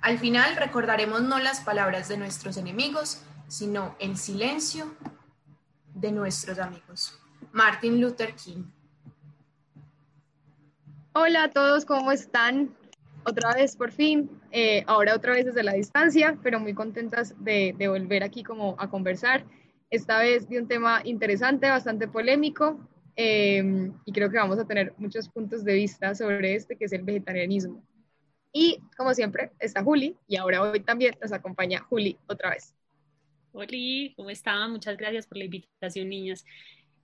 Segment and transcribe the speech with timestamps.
[0.00, 4.94] Al final recordaremos no las palabras de nuestros enemigos, sino el silencio
[5.94, 7.18] de nuestros amigos.
[7.52, 8.64] Martin Luther King.
[11.12, 12.74] Hola a todos, ¿cómo están?
[13.24, 17.74] Otra vez, por fin, eh, ahora otra vez desde la distancia, pero muy contentas de,
[17.76, 19.44] de volver aquí como a conversar.
[19.90, 22.78] Esta vez de un tema interesante, bastante polémico,
[23.16, 26.92] Em, y creo que vamos a tener muchos puntos de vista sobre este, que es
[26.92, 27.82] el vegetarianismo.
[28.52, 32.74] Y como siempre, está Juli, y ahora hoy también nos acompaña Juli otra vez.
[33.52, 34.70] Hola, ¿cómo están?
[34.70, 36.44] Muchas gracias por la invitación, niñas.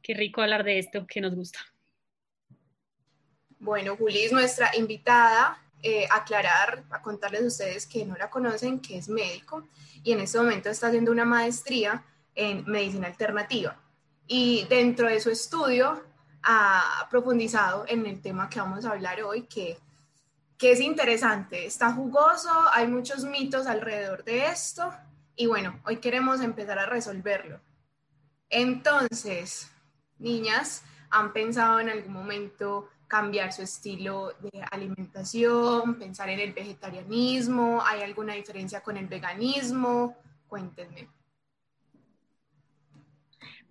[0.03, 1.61] Qué rico hablar de esto que nos gusta.
[3.59, 5.59] Bueno, Juli es nuestra invitada.
[5.85, 9.67] Eh, aclarar, a contarles a ustedes que no la conocen, que es médico
[10.05, 12.05] y en este momento está haciendo una maestría
[12.37, 13.83] en medicina alternativa
[14.29, 16.03] y dentro de su estudio
[16.43, 19.79] ha profundizado en el tema que vamos a hablar hoy, que,
[20.59, 24.93] que es interesante, está jugoso, hay muchos mitos alrededor de esto
[25.37, 27.61] y bueno, hoy queremos empezar a resolverlo.
[28.51, 29.71] Entonces,
[30.19, 37.83] niñas, ¿han pensado en algún momento cambiar su estilo de alimentación, pensar en el vegetarianismo?
[37.85, 40.17] ¿Hay alguna diferencia con el veganismo?
[40.49, 41.09] Cuéntenme.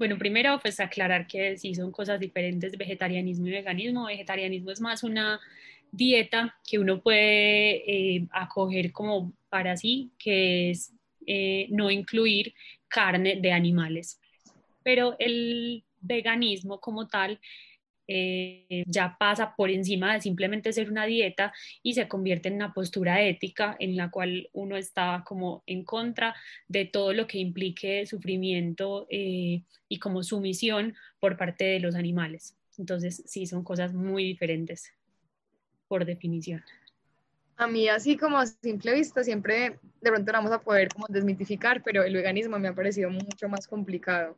[0.01, 4.07] Bueno, primero, pues aclarar que sí son cosas diferentes, vegetarianismo y veganismo.
[4.07, 5.39] Vegetarianismo es más una
[5.91, 10.91] dieta que uno puede eh, acoger como para sí, que es
[11.27, 12.55] eh, no incluir
[12.87, 14.19] carne de animales.
[14.81, 17.39] Pero el veganismo como tal
[18.13, 22.73] eh, ya pasa por encima de simplemente ser una dieta y se convierte en una
[22.73, 26.35] postura ética en la cual uno está como en contra
[26.67, 32.57] de todo lo que implique sufrimiento eh, y como sumisión por parte de los animales.
[32.77, 34.91] Entonces, sí, son cosas muy diferentes
[35.87, 36.61] por definición.
[37.55, 41.81] A mí, así como a simple vista, siempre de pronto vamos a poder como desmitificar,
[41.81, 44.35] pero el veganismo me ha parecido mucho más complicado.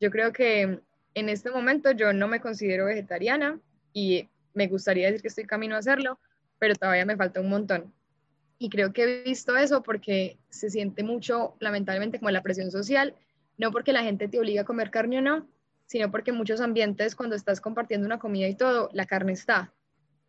[0.00, 0.80] Yo creo que
[1.14, 3.58] en este momento yo no me considero vegetariana
[3.92, 6.18] y me gustaría decir que estoy camino a hacerlo,
[6.58, 7.92] pero todavía me falta un montón.
[8.58, 13.14] Y creo que he visto eso porque se siente mucho, lamentablemente, como la presión social,
[13.58, 15.48] no porque la gente te obliga a comer carne o no,
[15.86, 19.72] sino porque en muchos ambientes, cuando estás compartiendo una comida y todo, la carne está.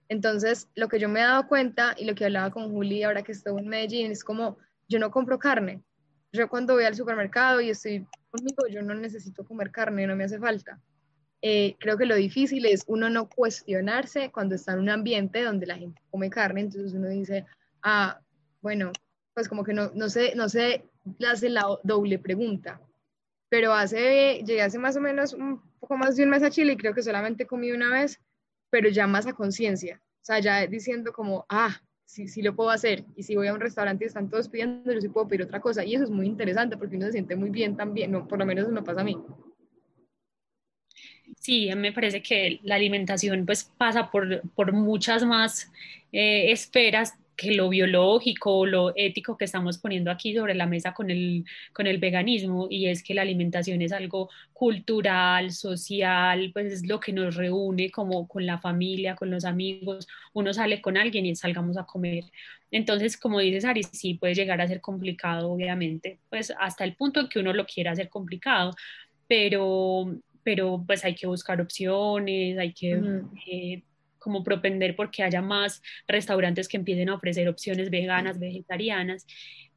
[0.09, 3.23] Entonces, lo que yo me he dado cuenta y lo que hablaba con Juli ahora
[3.23, 4.57] que estoy en Medellín es como,
[4.87, 5.81] yo no compro carne.
[6.35, 10.25] Yo cuando voy al supermercado y estoy conmigo, yo no necesito comer carne, no me
[10.25, 10.79] hace falta.
[11.41, 15.67] Eh, creo que lo difícil es uno no cuestionarse cuando está en un ambiente donde
[15.67, 17.45] la gente come carne, entonces uno dice,
[17.83, 18.19] ah,
[18.61, 18.91] bueno,
[19.33, 20.89] pues como que no, no sé, no sé,
[21.27, 22.81] hace la doble pregunta.
[23.49, 26.73] Pero hace, llegué hace más o menos un poco más de un mes a Chile
[26.73, 28.19] y creo que solamente comí una vez,
[28.69, 30.01] pero ya más a conciencia.
[30.21, 33.03] O sea, ya diciendo como, ah, sí, sí lo puedo hacer.
[33.15, 35.59] Y si voy a un restaurante y están todos pidiendo, yo sí puedo pedir otra
[35.59, 35.83] cosa.
[35.83, 38.45] Y eso es muy interesante porque uno se siente muy bien también, no, por lo
[38.45, 39.17] menos eso me pasa a mí.
[41.39, 45.71] Sí, me parece que la alimentación pues pasa por, por muchas más
[46.11, 51.09] eh, esferas que lo biológico, lo ético que estamos poniendo aquí sobre la mesa con
[51.11, 56.87] el, con el veganismo, y es que la alimentación es algo cultural, social, pues es
[56.87, 61.25] lo que nos reúne como con la familia, con los amigos, uno sale con alguien
[61.25, 62.23] y salgamos a comer.
[62.71, 67.19] Entonces, como dices, Ari, sí puede llegar a ser complicado, obviamente, pues hasta el punto
[67.19, 68.71] en que uno lo quiera hacer complicado,
[69.27, 73.81] pero, pero pues hay que buscar opciones, hay que
[74.25, 79.27] como propender porque haya más restaurantes que empiecen a ofrecer opciones veganas, vegetarianas,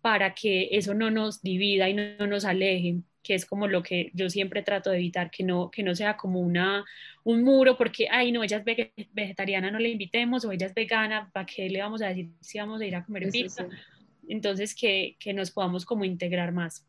[0.01, 4.11] para que eso no nos divida y no, nos aleje, que es como lo que
[4.15, 6.83] yo siempre trato de evitar, que no, que no sea como una,
[7.25, 11.29] un muro porque, ay, no, ella es vegetariana, no le invitemos, o ella es vegana,
[11.31, 13.69] ¿para qué le vamos a decir si vamos a ir a comer pizza?
[14.31, 16.87] Entonces, que, que nos podamos como integrar más.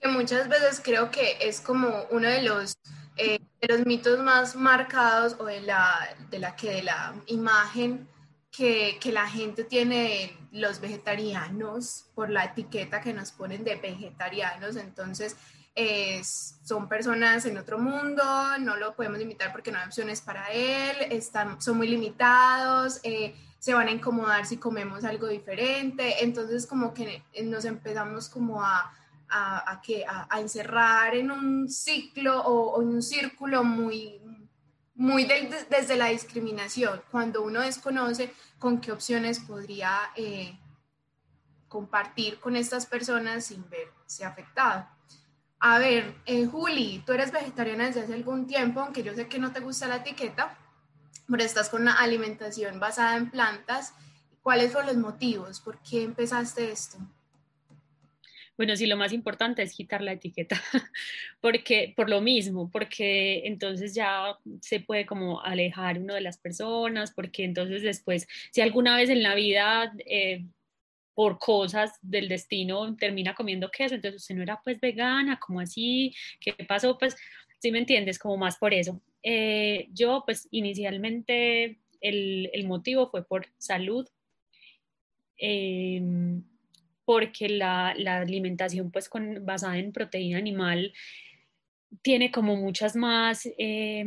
[0.00, 2.78] Que muchas veces creo que es como uno de los
[3.16, 5.98] eh, de los mitos más marcados o de la,
[6.30, 8.08] de la que de la imagen
[8.50, 13.76] que, que, la gente tiene de los vegetarianos por la etiqueta que nos ponen de
[13.76, 14.76] vegetarianos.
[14.76, 15.36] Entonces,
[16.64, 18.22] son personas en otro mundo,
[18.60, 23.34] no lo podemos invitar porque no hay opciones para él, están, son muy limitados, eh,
[23.58, 26.22] se van a incomodar si comemos algo diferente.
[26.22, 28.92] Entonces, como que nos empezamos como a
[29.34, 34.20] a, que, a, encerrar en un ciclo o, en un círculo muy,
[34.94, 40.56] muy desde la discriminación, cuando uno desconoce con qué opciones podría eh,
[41.68, 44.86] compartir con estas personas sin verse afectado.
[45.58, 49.38] A ver, eh, Juli, tú eres vegetariana desde hace algún tiempo, aunque yo sé que
[49.38, 50.56] no te gusta la etiqueta.
[51.26, 53.94] pero estás con una alimentación basada en plantas.
[54.42, 55.60] ¿Cuáles fueron los motivos?
[55.60, 56.98] ¿Por qué empezaste esto?
[58.56, 60.60] Bueno, sí, lo más importante es quitar la etiqueta,
[61.40, 67.12] porque por lo mismo, porque entonces ya se puede como alejar uno de las personas,
[67.12, 70.44] porque entonces después, si alguna vez en la vida eh,
[71.14, 76.14] por cosas del destino termina comiendo queso, entonces usted no era pues vegana, como así?
[76.40, 76.96] ¿Qué pasó?
[76.98, 77.16] Pues,
[77.58, 79.00] si me entiendes, como más por eso.
[79.22, 84.06] Eh, yo pues inicialmente el, motivo fue por salud.
[85.38, 86.00] Eh,
[87.04, 90.92] porque la, la alimentación pues con, basada en proteína animal
[92.02, 94.04] tiene como muchas más, eh,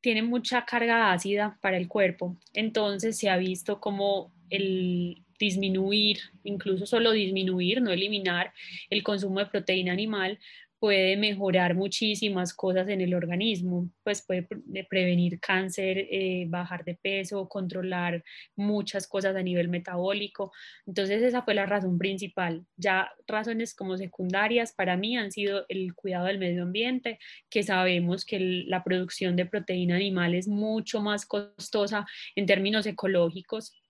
[0.00, 2.36] tiene mucha carga ácida para el cuerpo.
[2.52, 8.52] Entonces se ha visto como el disminuir, incluso solo disminuir, no eliminar
[8.90, 10.38] el consumo de proteína animal,
[10.82, 14.48] puede mejorar muchísimas cosas en el organismo, pues puede
[14.90, 18.24] prevenir cáncer, eh, bajar de peso, controlar
[18.56, 20.50] muchas cosas a nivel metabólico.
[20.84, 22.66] Entonces esa fue la razón principal.
[22.76, 28.24] Ya razones como secundarias para mí han sido el cuidado del medio ambiente, que sabemos
[28.24, 33.81] que la producción de proteína animal es mucho más costosa en términos ecológicos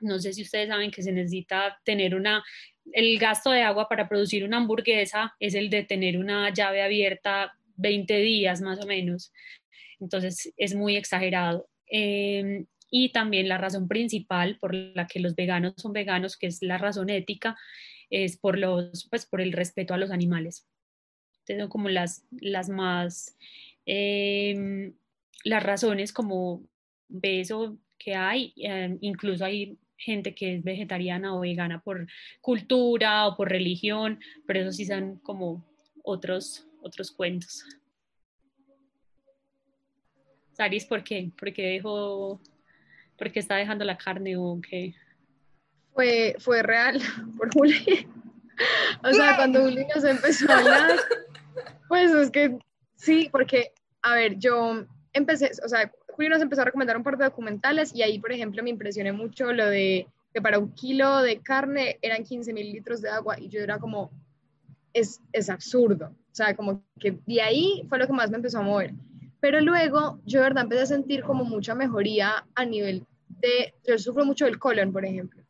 [0.00, 2.44] no sé si ustedes saben que se necesita tener una,
[2.92, 7.56] el gasto de agua para producir una hamburguesa es el de tener una llave abierta
[7.76, 9.32] 20 días más o menos.
[10.00, 11.68] Entonces es muy exagerado.
[11.86, 16.62] Em, y también la razón principal por la que los veganos son veganos, que es
[16.62, 17.56] la razón ética,
[18.10, 20.66] es por, los, pues, por el respeto a los animales.
[21.40, 23.36] Entonces son como las, las más,
[23.86, 24.94] em,
[25.44, 26.64] las razones como
[27.08, 32.06] beso que hay, em, incluso hay gente que es vegetariana o vegana por
[32.40, 35.64] cultura o por religión, pero eso sí son como
[36.02, 37.64] otros, otros cuentos.
[40.52, 41.30] Saris, ¿por qué?
[41.38, 42.40] ¿Por qué dejó,
[43.18, 44.94] por qué está dejando la carne o qué?
[45.92, 47.00] Fue, fue real
[47.36, 48.08] por Juli.
[49.02, 50.96] o sea, cuando Juli nos empezó a hablar,
[51.88, 52.58] pues es que
[52.94, 53.72] sí, porque,
[54.02, 57.94] a ver, yo empecé, o sea, Julio nos empezó a recomendar un par de documentales
[57.94, 61.98] y ahí, por ejemplo, me impresioné mucho lo de que para un kilo de carne
[62.00, 64.10] eran 15 mil litros de agua y yo era como,
[64.94, 66.06] es, es absurdo.
[66.06, 68.94] O sea, como que de ahí fue lo que más me empezó a mover.
[69.40, 73.98] Pero luego yo de verdad empecé a sentir como mucha mejoría a nivel de, yo
[73.98, 75.42] sufro mucho del colon, por ejemplo.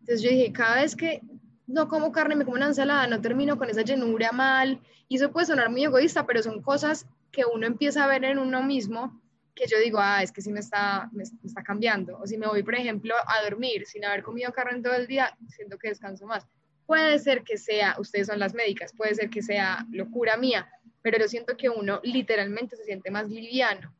[0.00, 1.20] Entonces yo dije, cada vez que
[1.66, 4.80] no como carne, me como una ensalada, no termino con esa llenura mal.
[5.08, 8.38] Y eso puede sonar muy egoísta, pero son cosas que uno empieza a ver en
[8.38, 9.20] uno mismo
[9.56, 12.18] que yo digo, ah, es que sí me está, me, está cambiando.
[12.18, 15.36] O si me voy, por ejemplo, a dormir sin haber comido carne todo el día,
[15.48, 16.46] siento que descanso más.
[16.84, 20.70] Puede ser que sea, ustedes son las médicas, puede ser que sea locura mía,
[21.02, 23.92] pero yo siento que uno literalmente se siente más liviano.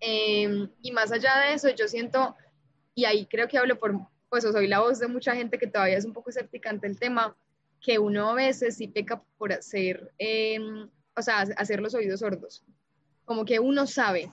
[0.00, 2.34] Em, y más allá de eso, yo siento,
[2.94, 3.94] y ahí creo que hablo por,
[4.30, 6.98] pues soy la voz de mucha gente que todavía es un poco escéptica ante el
[6.98, 7.36] tema,
[7.80, 12.64] que uno a veces sí peca por hacer, em, o sea, hacer los oídos sordos.
[13.26, 14.30] Como que uno sabe,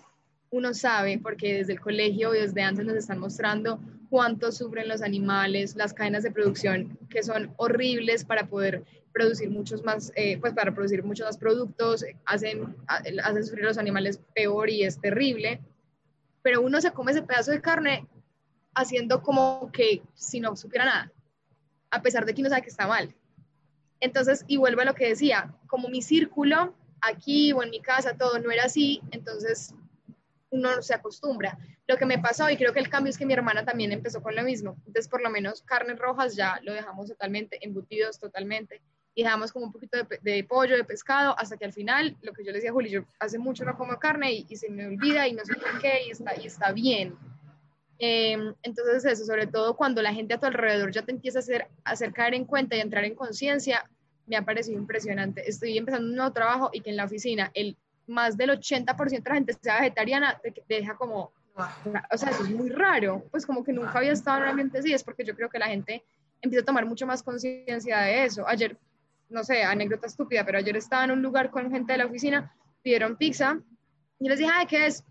[0.49, 5.01] uno sabe, porque desde el colegio y desde antes nos están mostrando cuánto sufren los
[5.01, 8.83] animales, las cadenas de producción que son horribles para poder
[9.13, 14.19] producir muchos más, eh, pues para producir muchos más productos, hacen, hacen sufrir los animales
[14.33, 15.61] peor y es terrible,
[16.41, 18.07] pero uno se come ese pedazo de carne
[18.73, 21.11] haciendo como que si no supiera nada,
[21.91, 23.15] a pesar de que uno sabe que está mal.
[24.01, 28.17] Entonces, y vuelvo a lo que decía, como mi círculo aquí o en mi casa,
[28.17, 29.73] todo no era así, entonces
[30.55, 31.57] uno se acostumbra.
[31.87, 34.21] Lo que me pasó, y creo que el cambio es que mi hermana también empezó
[34.21, 34.75] con lo mismo.
[34.87, 38.81] Entonces, por lo menos carnes rojas ya lo dejamos totalmente, embutidos totalmente,
[39.13, 42.43] y dejamos como un poquito de, pollo, de pescado, hasta que al final, lo que
[42.43, 45.27] yo le decía a Juli, yo hace mucho no como carne y, se me olvida
[45.27, 47.15] y no sé por qué, y está, y está bien.
[47.97, 51.41] Em, entonces, eso, sobre todo cuando la gente a tu alrededor ya te empieza a
[51.41, 53.89] hacer, a hacer caer en cuenta y entrar en conciencia,
[54.27, 55.47] me ha parecido impresionante.
[55.49, 59.29] Estoy empezando un nuevo trabajo y que en la oficina el más del 80% de
[59.29, 63.63] la gente sea vegetariana, te, deja como, o sea, eso es muy raro, pues como
[63.63, 66.03] que nunca había estado en un ambiente así, es porque yo creo que la gente
[66.41, 68.47] empieza a tomar mucho más conciencia de eso.
[68.47, 68.77] Ayer,
[69.29, 72.55] no sé, anécdota estúpida, pero ayer estaba en un lugar con gente de la oficina,
[72.81, 73.59] pidieron pizza,
[74.19, 75.03] y les dije, ay, ¿qué es?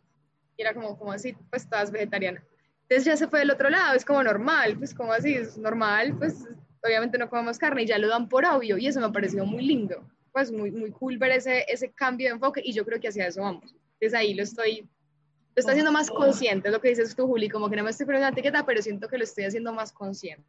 [0.56, 2.42] Y era como, como así, pues estás vegetariana.
[2.82, 6.16] Entonces ya se fue del otro lado, es como normal, pues como así, es normal,
[6.18, 6.46] pues
[6.82, 9.46] obviamente no comemos carne y ya lo dan por obvio, y eso me ha parecido
[9.46, 12.98] muy lindo pues muy, muy cool ver ese, ese cambio de enfoque y yo creo
[13.00, 13.72] que hacia eso vamos.
[13.92, 17.70] Entonces ahí lo estoy, lo estoy haciendo más consciente, lo que dices tú, Juli, como
[17.70, 20.44] que no me estoy poniendo la etiqueta, pero siento que lo estoy haciendo más consciente.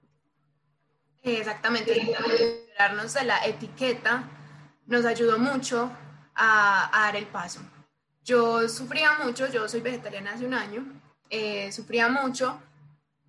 [1.22, 4.28] Exactamente, liberarnos de la etiqueta
[4.88, 5.92] nos ayudó mucho
[6.34, 7.62] a, a dar el paso.
[8.24, 10.84] yo sufría mucho, yo soy vegetariana hace un año,
[11.30, 12.60] eh, sufría mucho,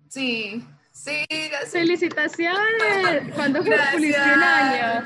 [0.09, 1.23] sí, sí.
[1.71, 3.35] ¡Felicitaciones!
[3.35, 5.05] ¿Cuándo cumpliste un año?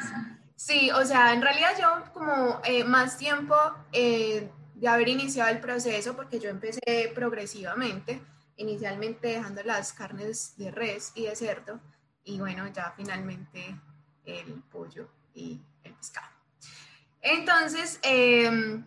[0.63, 3.55] Sí, o sea, en realidad yo como eh, más tiempo
[3.91, 8.21] eh, de haber iniciado el proceso, porque yo empecé progresivamente,
[8.57, 11.79] inicialmente dejando las carnes de res y de cerdo,
[12.23, 13.75] y bueno, ya finalmente
[14.23, 16.27] el pollo y el pescado.
[17.21, 18.85] Entonces, em,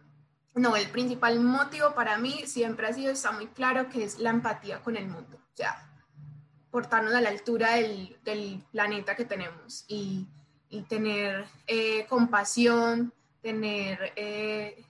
[0.54, 4.30] no, el principal motivo para mí siempre ha sido, está muy claro, que es la
[4.30, 5.90] empatía con el mundo, o sea,
[6.70, 10.28] portarnos a la altura del, del planeta que tenemos y,
[10.74, 14.84] y tener eh, compasión, tener eh,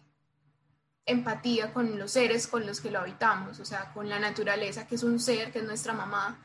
[1.04, 4.94] empatía con los seres con los que lo habitamos, o sea, con la naturaleza, que
[4.94, 6.38] es un ser, que es nuestra mamá,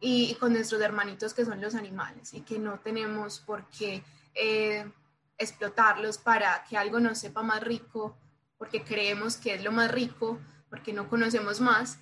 [0.00, 4.02] y, con nuestros hermanitos, que son los animales, y que no tenemos por qué
[4.34, 4.90] eh,
[5.36, 8.16] explotarlos para que algo nos sepa más rico,
[8.56, 10.38] porque creemos que es lo más rico,
[10.70, 11.98] porque no conocemos más,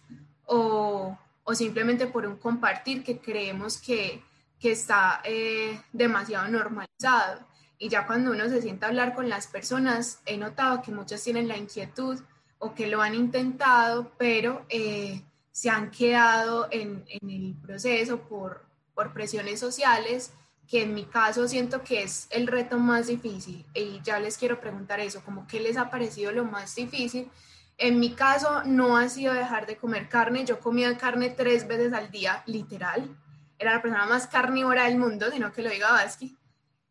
[0.47, 4.23] o, o simplemente por un compartir que creemos que,
[4.65, 7.47] que está eh, demasiado normalizado.
[7.77, 11.23] Y ya cuando uno se sienta a hablar con las personas, he notado que muchos
[11.23, 12.19] tienen la inquietud
[12.59, 15.21] o que lo han intentado, pero eh,
[15.53, 20.33] se han quedado en, en, el proceso por, por presiones sociales,
[20.67, 23.67] que en mi caso siento que es el reto más difícil.
[23.75, 27.31] Y ya les quiero preguntar eso, como qué les ha parecido lo más difícil.
[27.77, 31.93] En mi caso no ha sido dejar de comer carne, yo comía carne tres veces
[31.93, 33.15] al día, literal.
[33.65, 36.37] Era la persona más carnívora del mundo, sino que lo diga Basqui.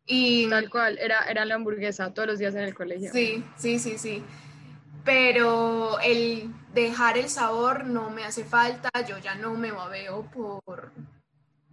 [0.06, 3.12] Y, Tal cual, era, era la hamburguesa todos los días en el colegio.
[3.12, 4.24] Sí, sí, sí, sí.
[5.04, 10.90] Pero el dejar el sabor no me hace falta, yo ya no me babeo por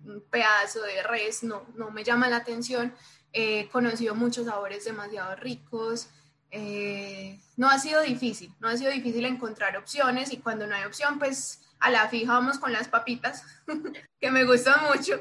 [0.06, 2.94] un pedazo de res, no, no me llama la atención.
[3.34, 6.10] He conocido muchos sabores demasiado ricos.
[6.52, 10.84] Eh, no ha sido difícil, no ha sido difícil encontrar opciones y cuando no hay
[10.84, 13.44] opción, pues a la fija vamos con las papitas,
[14.20, 15.20] que me gustan mucho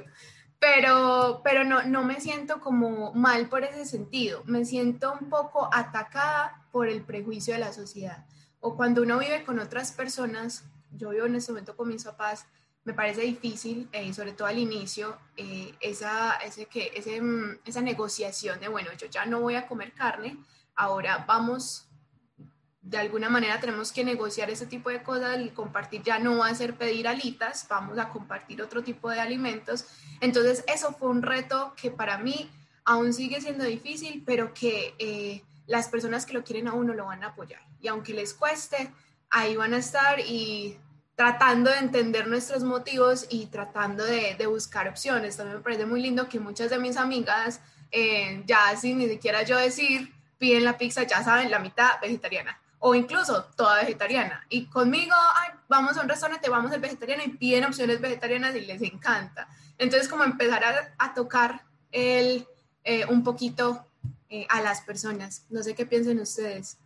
[0.60, 5.70] pero, pero no, no me siento como mal por ese sentido, me siento un poco
[5.72, 8.26] atacada por el prejuicio de la sociedad.
[8.60, 12.46] O cuando uno vive con otras personas, yo vivo en este momento con mis papás,
[12.84, 17.80] me parece difícil, eh, sobre todo al inicio, eh, esa, ese, que, ese, mm, esa
[17.80, 20.36] negociación de, bueno, yo ya no voy a comer carne,
[20.74, 21.88] ahora vamos
[22.82, 26.48] de alguna manera tenemos que negociar ese tipo de cosas, el compartir ya no va
[26.48, 29.84] a ser pedir alitas, vamos a compartir otro tipo de alimentos.
[30.20, 32.50] Entonces eso fue un reto que para mí
[32.84, 37.06] aún sigue siendo difícil, pero que eh, las personas que lo quieren a uno lo
[37.06, 37.60] van a apoyar.
[37.80, 38.90] Y aunque les cueste,
[39.28, 40.78] ahí van a estar y
[41.14, 45.36] tratando de entender nuestros motivos y tratando de, buscar opciones.
[45.36, 47.60] También me parece muy lindo que muchas de mis amigas,
[47.90, 52.59] eh, ya sin ni siquiera yo decir, piden la pizza, ya saben, la mitad vegetariana
[52.80, 54.44] o incluso toda vegetariana.
[54.48, 55.14] Y conmigo,
[55.68, 59.48] vamos a un restaurante, vamos al vegetariano y piden opciones vegetarianas y les encanta.
[59.78, 62.46] Entonces, como empezar a, tocar el,
[62.84, 63.86] eh, un poquito
[64.30, 65.44] eh, a las personas.
[65.50, 66.78] No sé qué piensen ustedes.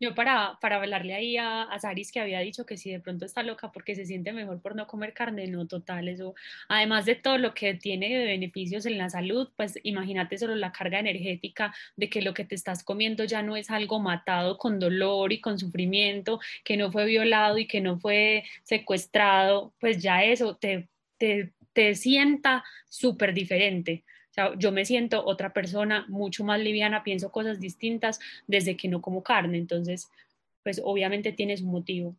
[0.00, 3.24] Yo para, para hablarle ahí a, a, Saris que había dicho que si de pronto
[3.24, 6.34] está loca porque se siente mejor por no comer carne, no, total, eso,
[6.68, 10.72] además de todo lo que tiene de beneficios en la salud, pues imagínate solo la
[10.72, 14.80] carga energética de que lo que te estás comiendo ya no es algo matado con
[14.80, 20.24] dolor y con sufrimiento, que no fue violado y que no fue secuestrado, pues ya
[20.24, 24.04] eso te, te, te sienta súper diferente
[24.58, 29.22] yo me siento otra persona mucho más liviana, pienso cosas distintas desde que no como
[29.22, 30.10] carne, entonces,
[30.62, 32.16] pues obviamente tiene su motivo.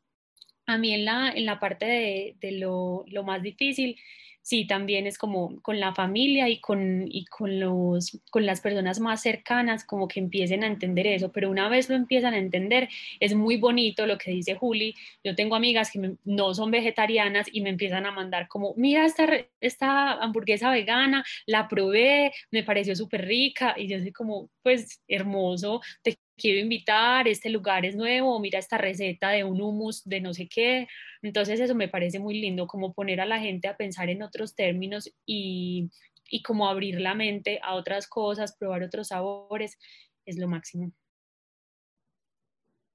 [0.65, 3.97] A mí en la, en la parte de, de lo, lo más difícil
[4.45, 8.99] sí, también es como con la familia y con, y con, los, con las personas
[8.99, 12.87] más cercanas, como que empiecen a entender eso, pero una vez lo empiezan a entender,
[13.19, 14.93] es muy bonito lo que dice Juli.
[15.23, 19.27] Yo tengo amigas que no son vegetarianas y me empiezan a mandar como, mira esta,
[19.61, 25.81] esta hamburguesa vegana, la probé, me pareció súper rica y yo soy como, pues hermoso,
[26.03, 30.33] te quiero invitar, este lugar es nuevo, mira esta receta de un hummus de no
[30.33, 30.87] sé qué.
[31.21, 34.55] Entonces eso me parece muy lindo, como poner a la gente a pensar en otros
[34.55, 35.89] términos y,
[36.29, 39.77] y como abrir la mente a otras cosas, probar otros sabores,
[40.25, 40.91] es lo máximo.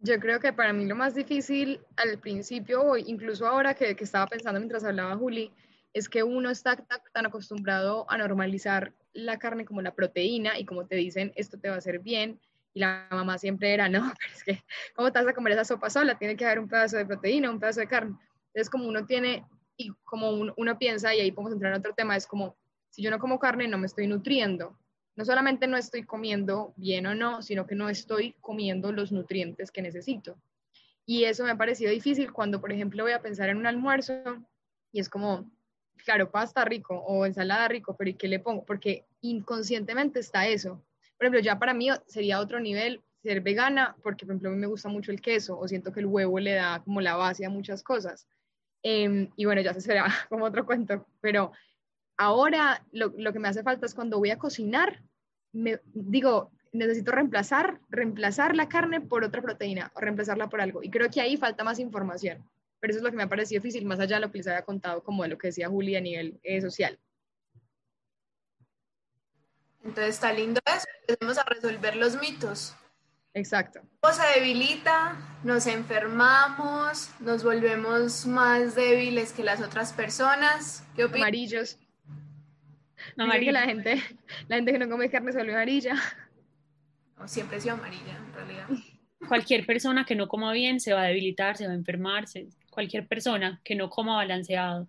[0.02, 4.04] Yo creo que para mí lo más difícil al principio, o incluso ahora que, que
[4.04, 5.52] estaba pensando mientras hablaba Juli,
[5.92, 6.76] es que uno está
[7.12, 11.68] tan acostumbrado a normalizar la carne como la proteína y como te dicen, esto te
[11.68, 12.40] va a hacer bien,
[12.72, 15.90] y la mamá siempre era, no, pero es que, ¿cómo te a comer esa sopa
[15.90, 16.18] sola?
[16.18, 18.16] Tiene que haber un pedazo de proteína, un pedazo de carne.
[18.48, 19.44] Entonces, como uno tiene,
[19.76, 22.56] y como uno, piensa, y ahí podemos entrar en otro tema, es como,
[22.90, 24.78] si yo no como carne, no me estoy nutriendo,
[25.16, 29.70] no solamente no estoy comiendo bien o no, sino que no estoy comiendo los nutrientes
[29.70, 30.36] que necesito.
[31.06, 34.14] Y eso me ha parecido difícil cuando, por ejemplo, voy a pensar en un almuerzo
[34.92, 35.50] y es como,
[36.04, 38.64] claro, pasta rico o ensalada rico, pero ¿y qué le pongo?
[38.64, 40.82] Porque inconscientemente está eso.
[41.20, 44.58] Por ejemplo, ya para mí sería otro nivel ser vegana, porque por ejemplo a mí
[44.58, 47.44] me gusta mucho el queso o siento que el huevo le da como la base
[47.44, 48.26] a muchas cosas.
[48.82, 51.52] Em, y bueno, ya se será como otro cuento, pero
[52.16, 55.02] ahora lo, lo, que me hace falta es cuando voy a cocinar,
[55.52, 60.82] me digo, necesito reemplazar, reemplazar la carne por otra proteína o reemplazarla por algo.
[60.82, 62.42] Y creo que ahí falta más información.
[62.80, 64.46] Pero eso es lo que me ha parecido difícil, más allá de lo que les
[64.46, 66.98] había contado, como de lo que decía Julia a nivel eh, social.
[69.84, 72.74] Entonces está lindo eso, empecemos a resolver los mitos.
[73.32, 73.80] Exacto.
[74.12, 80.84] Se debilita, nos enfermamos, nos volvemos más débiles que las otras personas.
[80.96, 81.22] ¿Qué opinas?
[81.22, 81.78] Amarillos.
[83.16, 83.52] Amarillo.
[83.52, 84.02] La gente,
[84.48, 85.94] la gente que no come carne se vuelve amarilla
[87.26, 88.66] siempre he sido amarilla, en realidad.
[89.28, 92.24] Cualquier persona que no coma bien se va a debilitar, se va a enfermar.
[92.70, 94.88] cualquier persona que no coma balanceado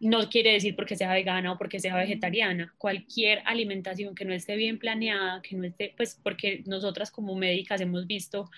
[0.00, 2.74] no quiere decir porque sea vegana o porque sea vegetariana.
[2.78, 7.80] Cualquier alimentación que no esté bien planeada, que no esté, pues porque nosotras como médicas
[7.80, 8.50] hemos visto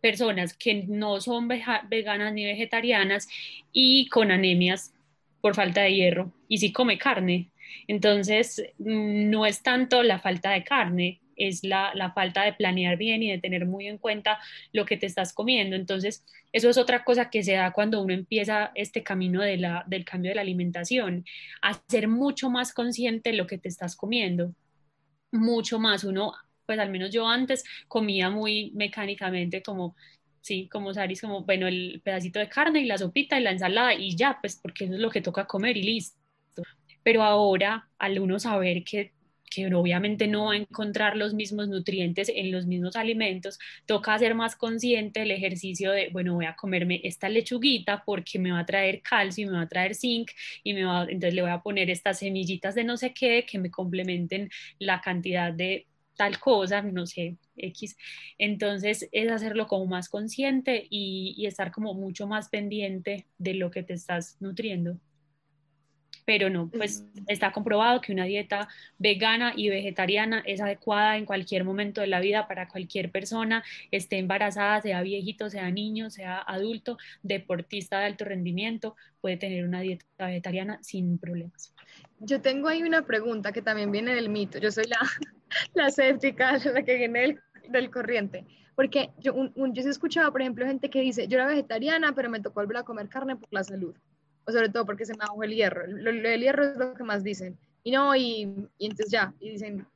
[0.00, 3.28] personas que no son veganas ni vegetarianas
[3.72, 4.92] y con anemias
[5.40, 7.50] por falta de hierro y sí come carne.
[7.88, 13.22] Entonces, mm, no es tanto la falta de carne, es la, falta de planear bien
[13.22, 14.38] y de tener muy en cuenta
[14.72, 15.76] lo que te estás comiendo.
[15.76, 19.84] Entonces, eso es otra cosa que se da cuando uno empieza este camino de la,
[19.86, 21.24] del cambio de la alimentación,
[21.62, 24.54] a ser mucho más consciente lo que te estás comiendo,
[25.32, 26.04] mucho más.
[26.04, 26.32] Uno,
[26.66, 29.94] pues al menos yo antes comía muy mecánicamente como
[30.46, 33.94] sí, como Saris, como, bueno, el pedacito de carne y la sopita y la ensalada
[33.94, 36.16] y ya, pues porque eso es lo que toca comer y listo.
[37.02, 39.12] Pero ahora, al uno saber que
[39.74, 44.56] obviamente no va a encontrar los mismos nutrientes en los mismos alimentos, toca ser más
[44.56, 49.02] consciente del ejercicio de, bueno, voy a comerme esta lechuguita porque me va a traer
[49.02, 50.30] calcio y me va a traer zinc
[50.62, 53.58] y me va, entonces le voy a poner estas semillitas de no sé qué que
[53.58, 57.96] me complementen la cantidad de tal cosa, no sé, X.
[58.38, 63.82] Entonces es hacerlo como más consciente y estar como mucho más pendiente de lo que
[63.82, 64.98] te estás nutriendo
[66.26, 71.62] pero no, pues está comprobado que una dieta vegana y vegetariana es adecuada en cualquier
[71.62, 73.62] momento de la vida para cualquier persona,
[73.92, 79.80] esté embarazada, sea viejito, sea niño, sea adulto, deportista de alto rendimiento, puede tener una
[79.80, 81.72] dieta vegetariana sin problemas.
[82.18, 84.58] Yo tengo ahí una pregunta que también viene del mito.
[84.58, 84.98] Yo soy la,
[85.74, 85.86] la
[86.74, 88.44] la que viene del, del corriente.
[88.74, 92.40] Porque yo, yo he escuchado, por ejemplo, gente que dice, yo era vegetariana, pero me
[92.40, 93.94] tocó volver a comer carne por la salud
[94.46, 95.86] o sobre todo porque se me bajó el hierro.
[95.86, 97.58] Lo, del hierro es lo que más dicen.
[97.82, 99.86] Y no, y, y, entonces ya, y dicen,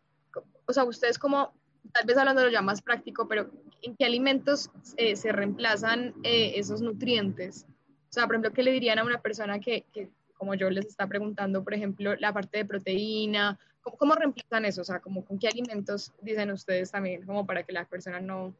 [0.66, 1.52] o sea, ustedes como,
[1.92, 3.50] tal vez hablando de lo ya más práctico, pero
[3.82, 7.66] ¿en qué alimentos eh, se reemplazan eh, esos nutrientes?
[8.08, 10.86] O sea, por ejemplo, ¿qué le dirían a una persona que, que, como yo les
[10.86, 13.58] está preguntando, por ejemplo, la parte de proteína?
[13.82, 14.82] ¿Cómo, cómo reemplazan eso?
[14.82, 18.54] O sea, como, ¿con qué alimentos dicen ustedes también, como para que la persona no,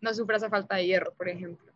[0.00, 1.75] no sufra esa falta de hierro, por ejemplo?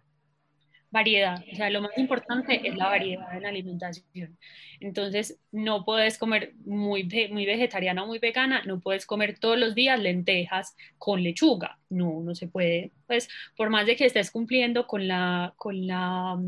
[0.90, 1.42] Variedad.
[1.53, 4.37] O sea, lo más importante es la variedad en la alimentación.
[4.81, 9.74] Entonces, no puedes comer muy, muy vegetariana o muy vegana, no puedes comer todos los
[9.74, 11.79] días lentejas con lechuga.
[11.88, 12.92] No, no se puede.
[13.07, 16.38] Pues, por más de que estés cumpliendo con la, con la,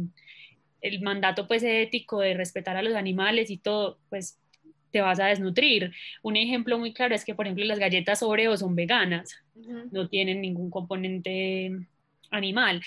[0.81, 4.38] el mandato pues ético de respetar a los animales y todo, pues
[4.90, 5.92] te vas a desnutrir.
[6.22, 9.37] Un ejemplo muy claro es que, por ejemplo, las galletas Oreo son veganas,
[9.90, 11.70] no tienen ningún componente
[12.31, 12.83] animal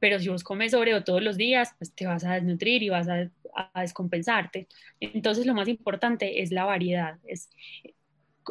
[0.00, 3.06] pero si vos comes Oreo todos los días, pues te vas a desnutrir y vas
[3.08, 3.30] a,
[3.80, 4.68] descompensarte.
[5.00, 7.50] Entonces lo más importante es la variedad, es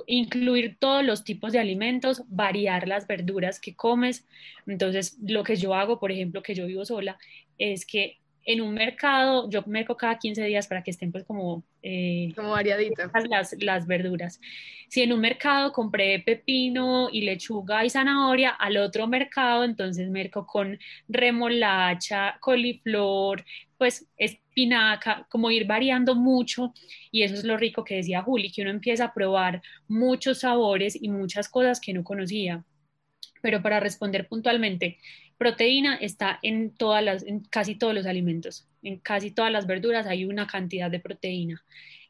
[0.05, 4.25] incluir todos los tipos de alimentos, variar las verduras que comes.
[4.67, 7.17] Entonces lo que yo hago, por ejemplo, que yo vivo sola,
[7.57, 11.63] es que en un mercado, yo merco cada 15 días para que estén pues como...
[11.83, 13.11] Eh, como variaditas.
[13.29, 14.41] Las, las verduras.
[14.87, 20.47] Si en un mercado compré pepino y lechuga y zanahoria, al otro mercado entonces merco
[20.47, 23.45] con remolacha, coliflor,
[23.77, 26.73] pues espinaca, como ir variando mucho
[27.11, 30.99] y eso es lo rico que decía Juli, que uno empieza a probar muchos sabores
[30.99, 32.65] y muchas cosas que no conocía.
[33.43, 34.97] Pero para responder puntualmente,
[35.39, 40.05] Proteína está en, todas las, en casi todos los alimentos, en casi todas las verduras
[40.05, 41.63] hay una cantidad de proteína.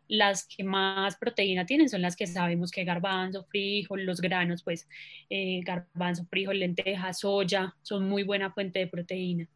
[0.08, 4.90] Las que más proteína tienen son las que sabemos que garbanzo, frijol, los granos, pues
[5.30, 9.48] eh, garbanzo, frijol, lenteja, soya, son muy buena fuente de proteína.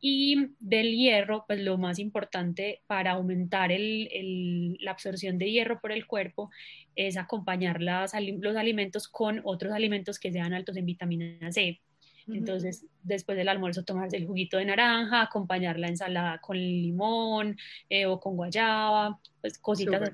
[0.00, 6.06] Y del hierro, pues lo más importante para aumentar la absorción de hierro por el
[6.06, 6.50] cuerpo
[6.96, 11.82] es acompañar las, los alimentos con otros alimentos que sean altos en vitamina C.
[12.28, 17.56] Entonces, después del almuerzo, tomarse el juguito de naranja, acompañar la ensalada con limón
[17.88, 20.12] eh, o con guayaba, pues cositas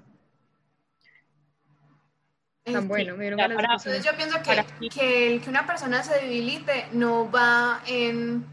[2.72, 7.82] Tan bueno, Entonces yo pienso que, que, el que una persona se debilite no va
[7.86, 8.44] en,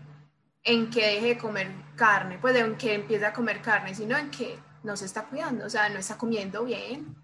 [0.63, 4.30] en que deje de comer carne, pues en que empiece a comer carne, sino en
[4.32, 7.15] que no se está cuidando, o sea, no está comiendo bien.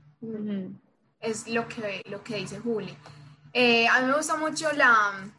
[1.19, 2.95] Es lo que, lo que dice Juli.
[3.53, 5.31] Eh, a mí me gusta mucho la,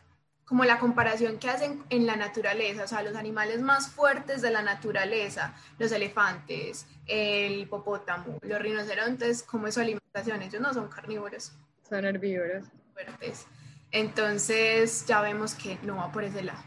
[0.52, 4.50] como la comparación que hacen en la naturaleza, o sea, los animales más fuertes de
[4.50, 10.88] la naturaleza, los elefantes, el hipopótamo, los rinocerontes, como es su alimentación, ellos no son
[10.90, 11.52] carnívoros.
[11.88, 12.66] Son herbívoros.
[12.92, 13.46] Fuertes.
[13.92, 16.62] Entonces ya vemos que no va por ese lado.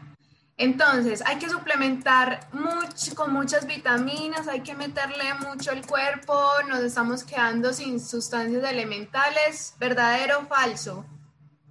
[0.56, 6.34] Entonces hay que suplementar mucho, con muchas vitaminas, hay que meterle mucho al cuerpo,
[6.68, 11.06] nos estamos quedando sin sustancias elementales, ¿verdadero o falso?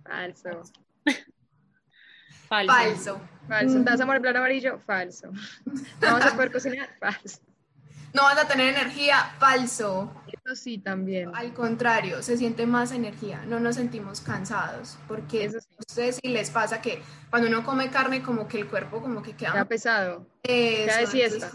[0.05, 0.63] Falso.
[2.63, 3.21] Falso.
[3.47, 3.83] Falso.
[3.83, 4.79] ¿Te vas a morir plan amarillo?
[4.79, 5.31] Falso.
[6.01, 6.89] ¿No vas a poder cocinar?
[6.99, 7.39] Falso.
[8.13, 9.35] No vas a tener energía?
[9.39, 10.09] Falso.
[10.27, 11.31] Eso sí, también.
[11.35, 16.29] Al contrario, se siente más energía, no nos sentimos cansados, porque Eso a ustedes sí
[16.29, 19.51] les pasa que cuando uno come carne como que el cuerpo como que queda...
[19.51, 20.27] Queda pesado.
[20.43, 20.85] Eso.
[20.85, 21.51] Queda de siesta.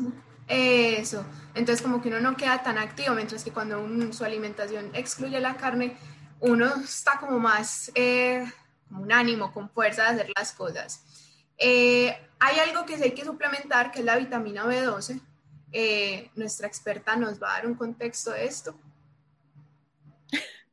[0.48, 1.24] eso.
[1.54, 3.82] Entonces como que uno no queda tan activo, mientras que cuando
[4.12, 5.96] su alimentación excluye la carne,
[6.40, 7.90] uno está como más...
[7.94, 8.44] Eh,
[8.90, 11.04] un ánimo, con fuerza de hacer las cosas.
[11.58, 15.20] Eh, hay algo que sí hay que suplementar, que es la vitamina B12.
[15.72, 18.74] Eh, nuestra experta nos va a dar un contexto de esto.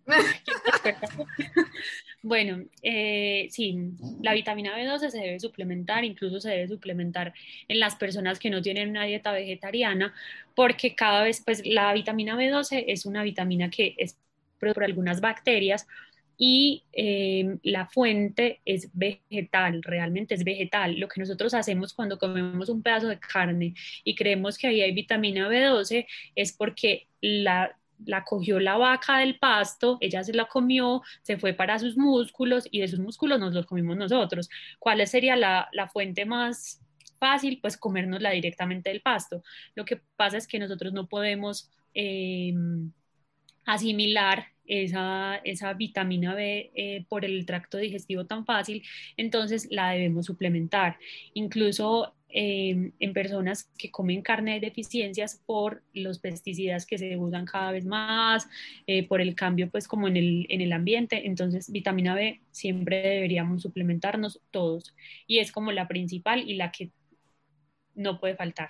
[2.23, 7.34] Bueno, eh, sí, la vitamina B12 se debe suplementar, incluso se debe suplementar
[7.69, 10.13] en las personas que no tienen una dieta vegetariana,
[10.53, 14.17] porque cada vez, pues la vitamina B12 es una vitamina que es
[14.60, 15.88] por algunas bacterias,
[16.38, 21.00] y em, la fuente es vegetal, realmente es vegetal.
[21.00, 23.73] Lo que nosotros hacemos cuando comemos un pedazo de carne
[24.04, 29.39] y creemos que ahí hay vitamina B12 es porque la, la cogió la vaca del
[29.39, 33.54] pasto, ella se la comió, se fue para sus músculos y de sus músculos nos
[33.54, 34.50] los comimos nosotros.
[34.78, 36.82] ¿Cuál sería la, la fuente más
[37.19, 37.58] fácil?
[37.62, 39.43] Pues comérnosla directamente del pasto.
[39.73, 41.71] Lo que pasa es que nosotros no podemos...
[41.95, 42.91] Em,
[43.67, 48.84] asimilar esa, esa vitamina B eh, por el tracto digestivo tan fácil,
[49.17, 50.97] entonces la debemos suplementar.
[51.34, 57.45] Incluso em, en personas que comen carne de deficiencias por los pesticidas que se usan
[57.45, 58.47] cada vez más,
[58.88, 63.01] eh, por el cambio pues como en el, en el ambiente, entonces vitamina B siempre
[63.01, 64.93] deberíamos suplementarnos todos
[65.27, 66.91] y es como la principal y la que
[67.95, 68.69] no puede faltar.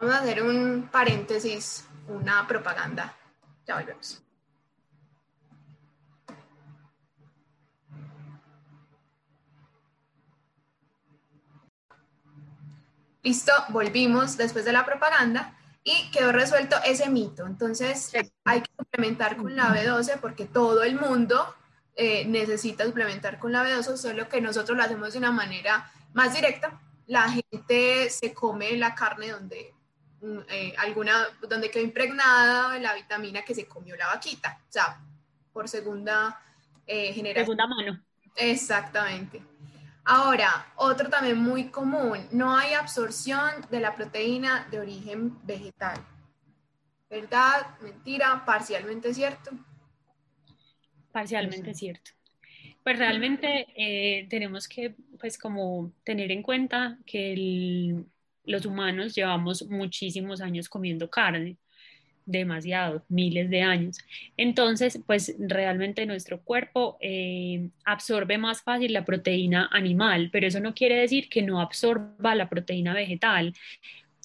[0.00, 3.17] Vamos a hacer un paréntesis, una propaganda.
[3.68, 4.22] Ya volvemos.
[13.22, 15.54] Listo, volvimos después de la propaganda
[15.84, 17.46] y quedó resuelto ese mito.
[17.46, 18.10] Entonces
[18.44, 21.54] hay que suplementar con la B12 porque todo el mundo
[21.94, 26.32] eh, necesita suplementar con la B12, solo que nosotros lo hacemos de una manera más
[26.32, 26.80] directa.
[27.06, 29.74] La gente se come la carne donde
[30.22, 35.00] eh, alguna, donde quedó impregnada la vitamina que se comió la vaquita, o sea,
[35.52, 36.40] por segunda
[36.86, 37.56] eh, generación.
[37.56, 38.02] Segunda mano.
[38.36, 39.42] Exactamente.
[40.04, 45.98] Ahora, otro también muy común, no hay absorción de la proteína de origen vegetal.
[47.10, 47.78] ¿Verdad?
[47.80, 49.50] Mentira, parcialmente cierto.
[51.12, 52.10] Parcialmente cierto.
[52.82, 57.32] Pues realmente eh, tenemos que, pues como tener en cuenta que
[58.48, 61.56] los humanos llevamos muchísimos años comiendo carne
[62.28, 63.98] demasiado, miles de años.
[64.36, 70.74] Entonces, pues realmente nuestro cuerpo eh, absorbe más fácil la proteína animal, pero eso no
[70.74, 73.54] quiere decir que no absorba la proteína vegetal.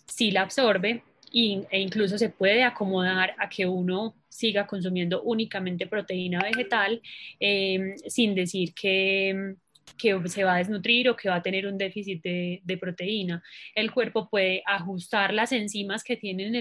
[0.06, 6.40] Sí la absorbe e incluso se puede acomodar a que uno siga consumiendo únicamente proteína
[6.42, 7.02] vegetal
[7.40, 9.56] eh, sin decir que
[9.98, 13.44] que se va a desnutrir o que va a tener un déficit de, proteína.
[13.76, 16.56] El cuerpo puede ajustar las enzimas que tiene en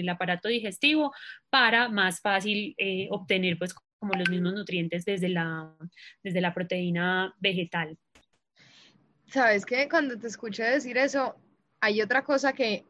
[0.00, 1.12] el, aparato digestivo
[1.50, 5.74] para más fácil eh, obtener pues como los mismos nutrientes desde la,
[6.54, 7.98] proteína vegetal.
[9.26, 11.34] Sabes que cuando te escuché decir eso,
[11.80, 12.84] hay otra cosa que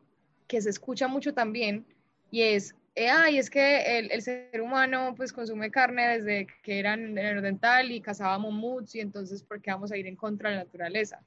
[0.48, 1.86] se escucha mucho también
[2.30, 6.96] y es eh, ay, es que el, ser humano pues consume carne desde que era
[6.96, 10.64] dental y cazaba mamuts y entonces ¿por qué vamos a ir en contra de la
[10.64, 11.20] naturaleza?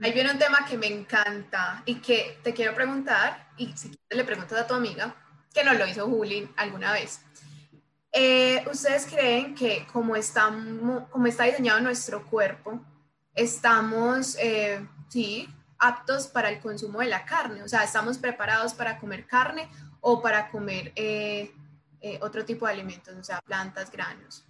[0.00, 4.16] Ahí viene un tema que me encanta y que te quiero preguntar, y si quieres
[4.16, 5.16] le preguntas a tu amiga,
[5.52, 7.20] que no lo hizo Juli alguna vez.
[8.12, 12.80] Eh, ¿Ustedes creen que como, estamos, como está diseñado nuestro cuerpo,
[13.34, 15.48] estamos, eh, sí,
[15.80, 17.64] aptos para el consumo de la carne?
[17.64, 19.68] O sea, ¿estamos preparados para comer carne
[20.02, 21.50] o para comer eh,
[22.20, 24.44] otro tipo de alimentos, o sea, plantas, granos?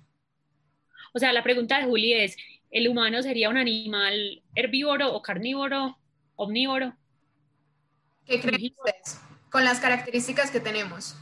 [1.13, 2.37] O sea, la pregunta de Juli es,
[2.71, 5.99] ¿el humano sería un animal herbívoro o carnívoro,
[6.37, 6.97] omnívoro?
[8.25, 11.17] ¿Qué creen ustedes con las características que tenemos?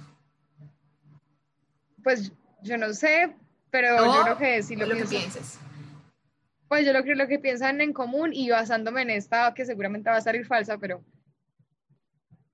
[2.04, 3.34] Pues yo no sé,
[3.70, 5.58] pero yo creo que sí lo, lo que pienses.
[6.68, 10.08] Pues yo lo creo lo que piensan en común y basándome en esta, que seguramente
[10.08, 11.02] va a salir falsa, pero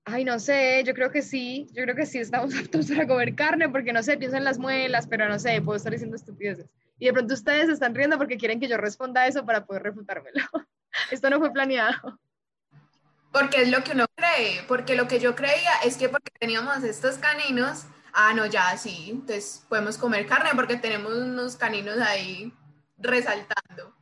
[0.09, 3.35] Ay, no sé, yo creo que sí, yo creo que sí estamos aptos para comer
[3.35, 6.67] carne, porque no sé, pienso en las muelas, pero no sé, puedo estar diciendo estupideces.
[6.97, 10.39] Y de pronto ustedes están riendo porque quieren que yo responda eso para poder refutármelo.
[11.11, 12.19] Esto no fue planeado.
[13.33, 16.83] Porque es lo que uno cree, porque lo que yo creía es que porque teníamos
[16.83, 22.53] estos caninos, ah, no, ya sí, entonces podemos comer carne porque tenemos unos caninos ahí
[22.97, 23.93] resaltando.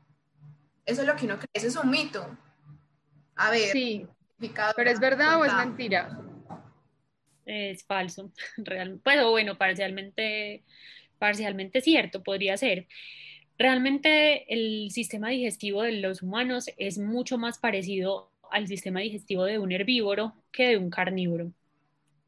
[0.85, 2.37] Eso es lo que uno cree, eso es un mito.
[3.35, 3.71] A ver.
[3.71, 4.07] Sí,
[4.75, 6.19] pero ¿es verdad o es mentira?
[7.45, 9.01] Es falso, realmente.
[9.03, 10.63] Pues, bueno, parcialmente
[11.17, 12.87] parcialmente cierto, podría ser.
[13.57, 19.59] Realmente el sistema digestivo de los humanos es mucho más parecido al sistema digestivo de
[19.59, 21.51] un herbívoro que de un carnívoro.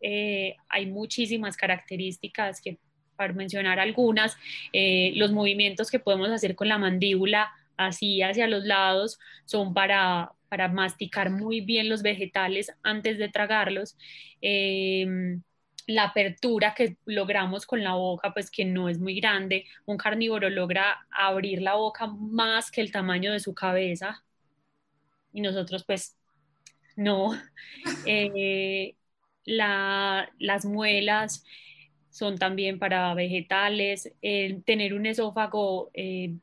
[0.02, 2.78] Eh, hay muchísimas características que,
[3.16, 4.38] para mencionar algunas,
[4.74, 10.32] eh, los movimientos que podemos hacer con la mandíbula así hacia los lados son para,
[10.50, 13.98] para masticar muy bien los vegetales antes de tragarlos.
[14.42, 15.06] Eh,
[15.88, 19.66] la apertura que logramos con la boca, pues que no es muy grande.
[19.86, 24.24] Un carnívoro logra abrir la boca más que el tamaño de su cabeza
[25.34, 26.18] y nosotros pues
[26.96, 27.32] no.
[28.04, 28.96] Eh,
[29.46, 31.44] las muelas
[32.10, 34.14] son también para vegetales.
[34.66, 36.36] tener un esófago eh,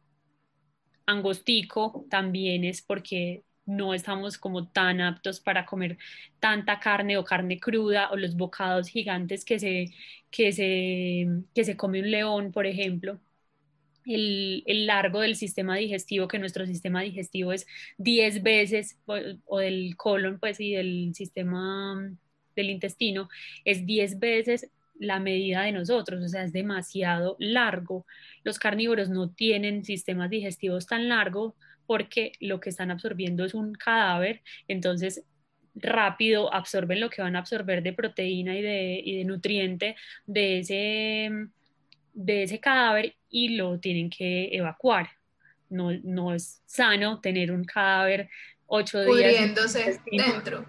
[1.07, 5.99] angostico también es porque no estamos como tan aptos para comer
[6.39, 9.93] tanta carne o carne cruda o los bocados gigantes que se,
[10.31, 13.21] que se, que se come un león, por ejemplo.
[14.07, 17.67] El, largo del sistema digestivo, que nuestro sistema digestivo es
[17.99, 21.97] 10 veces, o, del colon, pues, y del sistema
[22.55, 23.31] del intestino,
[23.65, 28.07] es 10 veces la medida de nosotros, o sea, es demasiado largo.
[28.45, 31.55] Los carnívoros no tienen sistemas digestivos tan largos
[31.87, 35.25] porque lo que están absorbiendo es un cadáver, entonces
[35.75, 40.59] rápido absorben lo que van a absorber de proteína y de, y de nutriente de
[40.61, 41.31] ese,
[42.13, 45.11] de ese cadáver y lo tienen que evacuar.
[45.69, 48.29] No, no es sano tener un cadáver
[48.67, 49.55] ocho días.
[50.11, 50.67] dentro.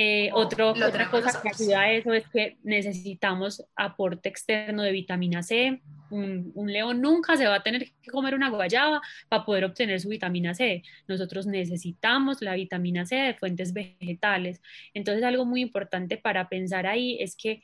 [0.00, 5.42] Eh, otro, otra cosa que ayuda a eso es que necesitamos aporte externo de vitamina
[5.42, 10.00] C, un, león nunca se va a tener que comer una guayaba para poder obtener
[10.00, 10.82] su vitamina C.
[11.06, 14.62] Nosotros necesitamos la vitamina C de fuentes vegetales.
[14.94, 17.62] Entonces, algo muy importante para pensar ahí es que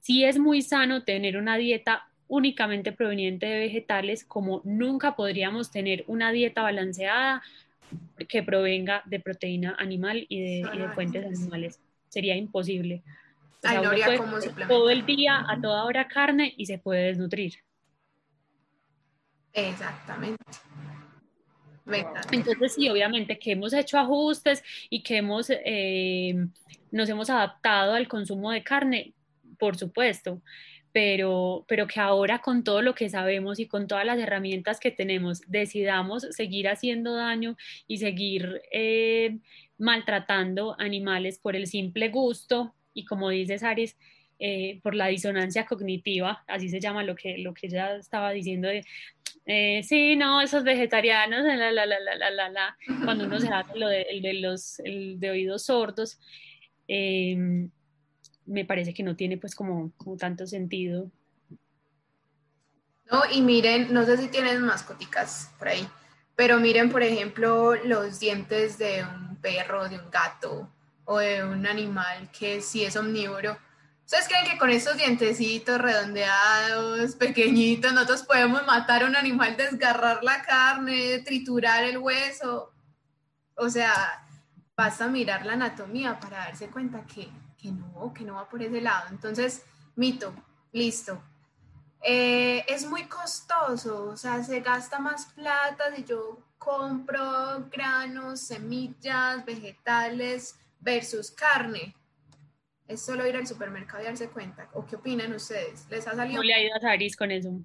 [0.00, 6.04] sí es muy sano tener una dieta únicamente proveniente de vegetales, como nunca podríamos tener
[6.06, 7.42] una dieta balanceada
[8.28, 11.80] que provenga de proteína animal y de, fuentes animales.
[12.08, 13.02] Sería imposible.
[14.68, 17.54] Todo el día, a toda hora carne y se puede desnutrir.
[19.52, 20.44] Exactamente.
[22.30, 26.34] Entonces sí, obviamente que hemos hecho ajustes y que hemos, eh,
[26.90, 29.14] nos hemos adaptado al consumo de carne,
[29.58, 30.40] por supuesto,
[30.92, 34.90] pero, pero que ahora con todo lo que sabemos y con todas las herramientas que
[34.90, 39.38] tenemos, decidamos seguir haciendo daño y seguir eh,
[39.78, 43.96] maltratando animales por el simple gusto y como dice Saris,
[44.38, 48.68] eh, por la disonancia cognitiva, así se llama lo que, lo que ella estaba diciendo
[48.68, 48.84] de,
[49.44, 53.78] eh, sí, no, esos vegetarianos, la, la, la, la, la, la, cuando uno se hace
[53.78, 56.18] lo de, el de los el de oídos sordos,
[56.88, 57.36] eh,
[58.46, 61.10] me parece que no tiene pues como, como tanto sentido.
[63.10, 65.86] No, y miren, no sé si tienen mascoticas por ahí,
[66.34, 70.72] pero miren, por ejemplo, los dientes de un perro, de un gato
[71.12, 73.58] o de un animal que sí es omnívoro
[74.10, 80.42] ¿Ustedes creen que con estos dientecitos redondeados, pequeñitos, nosotros podemos matar un animal, desgarrar la
[80.42, 82.72] carne, triturar el hueso?
[83.54, 84.26] O sea,
[84.76, 87.30] basta mirar la anatomía para darse cuenta que,
[87.70, 89.06] no, que no va por ese lado.
[89.10, 89.62] Entonces,
[89.94, 90.34] mito,
[90.72, 91.22] listo.
[92.02, 99.44] Eh, es muy costoso, o sea, se gasta más plata si yo compro granos, semillas,
[99.44, 101.94] vegetales versus carne.
[102.88, 104.68] Es solo ir al supermercado y darse cuenta.
[104.72, 105.86] ¿O qué opinan ustedes?
[105.90, 106.38] ¿Les ha salido?
[106.38, 107.60] ¿Cómo le ha ido a Saris con eso?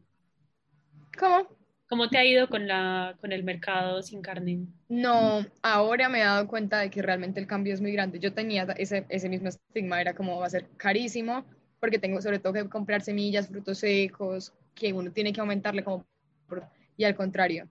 [1.17, 1.47] ¿Cómo?
[1.87, 4.65] ¿Cómo te ha ido con, la, con el mercado sin carne?
[4.89, 8.19] No, ahora me he dado cuenta de que realmente el cambio es muy grande.
[8.19, 11.45] Yo tenía ese, ese mismo estigma, era como va a ser carísimo,
[11.79, 16.05] porque tengo sobre todo que comprar semillas, frutos secos, que uno tiene que aumentarle como...
[16.97, 17.69] Y al contrario,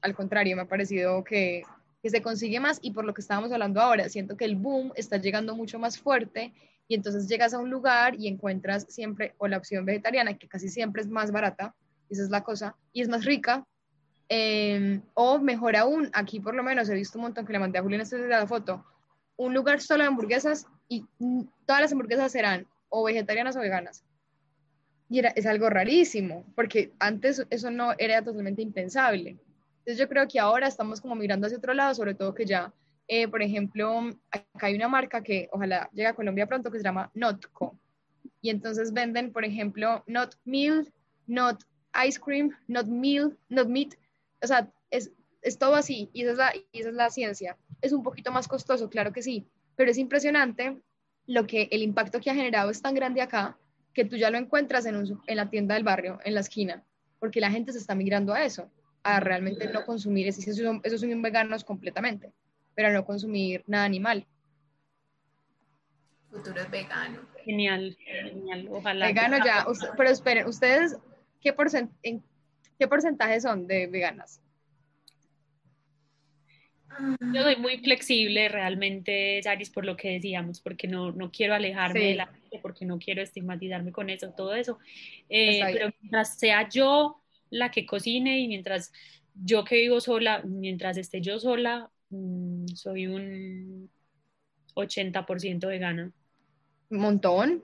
[0.00, 1.62] al contrario, me ha parecido que,
[2.02, 4.92] que se consigue más y por lo que estábamos hablando ahora, siento que el boom
[4.96, 6.52] está llegando mucho más fuerte
[6.88, 10.68] y entonces llegas a un lugar y encuentras siempre o la opción vegetariana, que casi
[10.68, 11.74] siempre es más barata,
[12.10, 13.64] esa es la cosa, y es más rica,
[14.28, 17.78] em, o mejor aún, aquí por lo menos he visto un montón que le mandé
[17.78, 18.84] a Julián esta la foto,
[19.36, 21.06] un lugar solo de hamburguesas y
[21.66, 24.04] todas las hamburguesas serán o vegetarianas o veganas.
[25.08, 29.38] Y era, es algo rarísimo, porque antes eso no era totalmente impensable.
[29.82, 32.72] Entonces yo creo que ahora estamos como mirando hacia otro lado, sobre todo que ya,
[33.08, 36.84] eh, por ejemplo, acá hay una marca que ojalá llegue a Colombia pronto que se
[36.84, 37.76] llama Notco.
[38.40, 40.92] Y entonces venden, por ejemplo, not meal,
[41.26, 41.64] not
[42.06, 43.94] ice cream, not meal, not meat.
[44.40, 45.10] O sea, es,
[45.42, 47.58] es todo así y esa es, la, y esa es la ciencia.
[47.80, 50.80] Es un poquito más costoso, claro que sí, pero es impresionante
[51.26, 53.58] lo que el impacto que ha generado es tan grande acá
[53.94, 56.84] que tú ya lo encuentras en, un, en la tienda del barrio, en la esquina,
[57.18, 58.70] porque la gente se está migrando a eso
[59.02, 62.32] a realmente no consumir, esos son, esos son veganos completamente,
[62.74, 64.26] pero a no consumir nada animal.
[66.30, 67.20] Futuro es vegano.
[67.44, 69.06] Genial, genial, ojalá.
[69.06, 70.96] Vegano ya, pero esperen, ¿ustedes
[71.40, 71.54] qué,
[72.02, 72.22] en,
[72.78, 74.40] qué porcentaje son de veganas?
[77.32, 82.00] Yo soy muy flexible realmente, Yaris, por lo que decíamos, porque no, no quiero alejarme
[82.00, 84.78] de la gente, porque no quiero estigmatizarme con eso, todo eso.
[85.28, 87.21] Eh, pero mientras sea yo
[87.52, 88.92] la que cocine y mientras
[89.34, 93.90] yo que vivo sola, mientras esté yo sola, mm, soy un
[94.74, 96.10] 80% vegana.
[96.90, 97.62] Montón.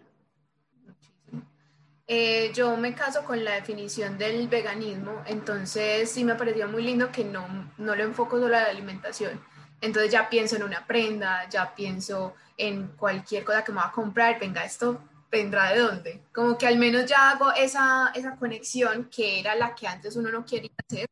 [2.07, 7.13] Eh, yo me caso con la definición del veganismo, entonces sí me pareció muy lindo
[7.13, 9.41] que no, no lo enfoco solo a la alimentación.
[9.81, 13.93] Entonces ya pienso en una prenda, ya pienso en cualquier cosa que me va a
[13.93, 16.23] comprar, venga, esto vendrá de dónde.
[16.33, 20.31] Como que al menos ya hago esa, esa conexión que era la que antes uno
[20.31, 21.09] no quería hacer.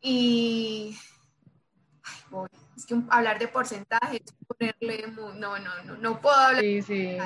[0.00, 0.96] Y
[2.76, 6.62] es que hablar de porcentajes, ponerle, no, no, no, no puedo hablar.
[6.62, 7.18] Sí, sí.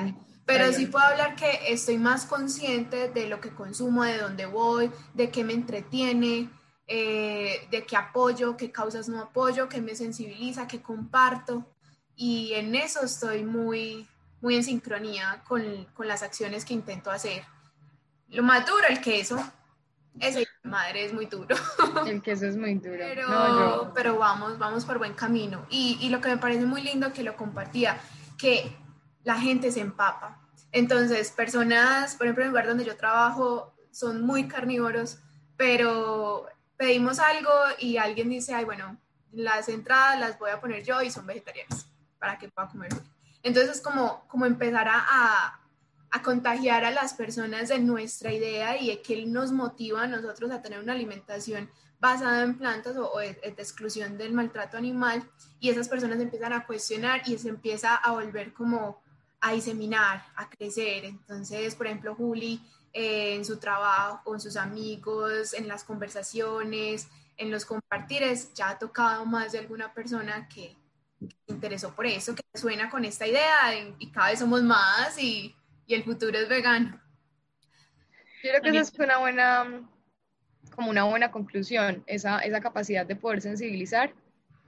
[0.45, 4.91] Pero sí puedo hablar que estoy más consciente de lo que consumo, de dónde voy,
[5.13, 6.49] de qué me entretiene,
[6.87, 11.65] eh, de qué apoyo, qué causas no apoyo, qué me sensibiliza, qué comparto.
[12.15, 14.07] Y en eso estoy muy,
[14.41, 17.43] muy en sincronía con, con, las acciones que intento hacer.
[18.29, 19.37] Lo más duro, el queso.
[20.19, 21.55] Ese madre es muy duro.
[22.05, 22.97] El queso es muy duro.
[22.97, 25.65] Pero, pero vamos, vamos por buen camino.
[25.69, 27.97] Y, y, lo que me parece muy lindo que lo compartía,
[28.37, 28.75] que
[29.23, 30.41] la gente se empapa.
[30.73, 35.19] Entonces, personas, por ejemplo, en el lugar donde yo trabajo, son muy carnívoros,
[35.55, 38.97] pero pedimos algo y alguien dice, ay, bueno,
[39.31, 41.87] las entradas las voy a poner yo y son vegetarianas
[42.19, 42.91] para que pueda comer
[43.43, 45.59] entonces es como, como empezar a,
[46.11, 50.51] a, contagiar a las personas de nuestra idea y de que nos motiva a nosotros
[50.51, 55.23] a tener una alimentación basada en plantas o, de, exclusión del maltrato animal
[55.59, 59.01] y esas personas empiezan a cuestionar y se empieza a volver como
[59.39, 61.05] a diseminar, a crecer.
[61.05, 62.61] Entonces, por ejemplo, Juli
[62.93, 68.79] eh, en su trabajo, con sus amigos, en las conversaciones, en los compartires, ya ha
[68.79, 70.75] tocado más de alguna persona que,
[71.47, 75.55] interesó por eso, que suena con esta idea y cada vez somos más y,
[75.85, 76.99] y el futuro es vegano.
[78.43, 79.89] Yo creo que esa es una buena,
[80.75, 84.13] como una buena conclusión, esa, esa capacidad de poder sensibilizar,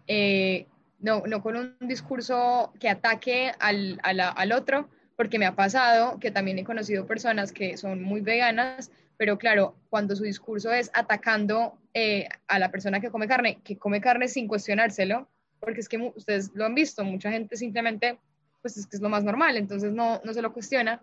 [0.08, 0.68] eh,
[1.00, 6.32] no, no, con un discurso que ataque al, al otro, porque me ha pasado que
[6.32, 11.78] también he conocido personas que son muy veganas, pero claro, cuando su discurso es atacando
[11.94, 15.30] eh, a la persona que come carne, que come carne sin cuestionárselo,
[15.64, 18.20] porque es que ustedes lo han visto, mucha gente simplemente,
[18.62, 21.02] pues es que es lo más normal, entonces no, no se lo cuestiona,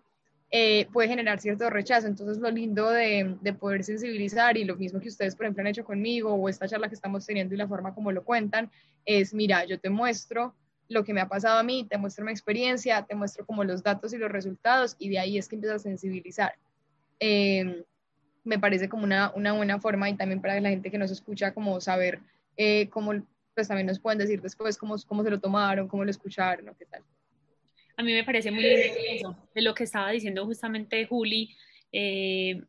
[0.50, 2.08] eh, puede generar cierto rechazo.
[2.08, 5.68] Entonces lo lindo de, de, poder sensibilizar y lo mismo que ustedes, por ejemplo, han
[5.68, 8.70] hecho conmigo o esta charla que estamos teniendo y la forma como lo cuentan,
[9.04, 10.54] es, mira, yo te muestro
[10.88, 13.82] lo que me ha pasado a mí, te muestro mi experiencia, te muestro como los
[13.82, 16.54] datos y los resultados y de ahí es que empiezas a sensibilizar.
[17.20, 17.84] Eh,
[18.42, 21.52] me parece como una, una, buena forma y también para la gente que nos escucha
[21.52, 22.20] como saber
[22.56, 23.12] eh, cómo
[23.54, 26.76] pues también nos pueden decir después cómo, cómo se lo tomaron, cómo lo escucharon o
[26.76, 27.02] qué tal.
[27.96, 31.54] A mí me parece muy lindo de lo que estaba diciendo justamente Juli.
[31.92, 32.60] Eh,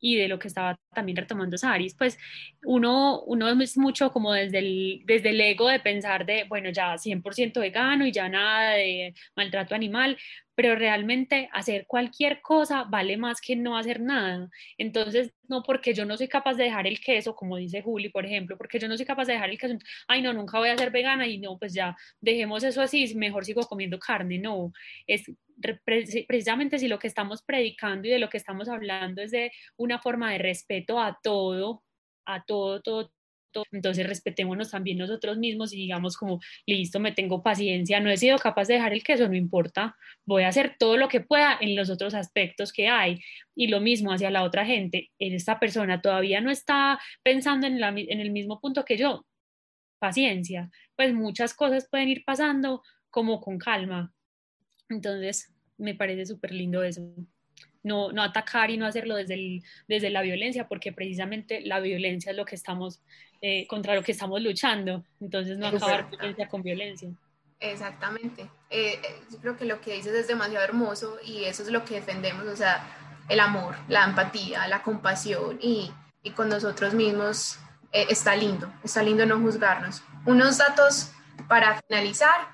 [0.00, 2.18] y de lo que estaba también retomando Saris, pues
[2.64, 6.96] uno, uno es mucho como desde el, desde el ego de pensar de, bueno, ya
[6.96, 10.16] 100% vegano y ya nada de maltrato animal,
[10.58, 14.50] pero realmente hacer cualquier cosa vale más que no hacer nada.
[14.76, 18.26] Entonces, no porque yo no soy capaz de dejar el queso, como dice Juli, por
[18.26, 19.78] ejemplo, porque yo no soy capaz de dejar el queso,
[20.08, 23.44] ay, no, nunca voy a ser vegana y no, pues ya dejemos eso así, mejor
[23.44, 24.72] sigo comiendo carne, no,
[25.06, 25.30] es
[26.26, 30.00] precisamente si lo que estamos predicando y de lo que estamos hablando es de una
[30.00, 31.84] forma de respeto a todo,
[32.24, 33.12] a todo, todo,
[33.72, 38.38] entonces respetémonos también nosotros mismos y digamos como, listo, me tengo paciencia, no he sido
[38.38, 41.76] capaz de dejar el queso, no importa, voy a hacer todo lo que pueda en
[41.76, 43.20] los otros aspectos que hay.
[43.54, 48.30] Y lo mismo hacia la otra gente, esta persona todavía no está pensando en, el
[48.30, 49.26] mismo punto que yo,
[49.98, 54.12] paciencia, pues muchas cosas pueden ir pasando como con calma,
[54.88, 57.02] entonces, me parece súper lindo eso.
[57.82, 62.36] No, no atacar y no hacerlo desde, desde la violencia, porque precisamente la violencia es
[62.36, 63.02] lo que estamos,
[63.40, 65.04] eh, contra lo que estamos luchando.
[65.20, 67.08] Entonces, no acabar violencia con violencia.
[67.60, 68.42] Exactamente.
[68.70, 71.84] Eh, eh, yo creo que lo que dices es demasiado hermoso y eso es lo
[71.84, 72.86] que defendemos, o sea,
[73.28, 75.90] el amor, la empatía, la compasión y,
[76.22, 77.58] y con nosotros mismos
[77.90, 80.02] está lindo, está lindo no juzgarnos.
[80.26, 81.10] Unos datos
[81.48, 82.48] para finalizar